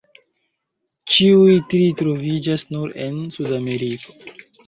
[1.15, 4.19] Ĉiuj tri troviĝas nur en Sudameriko.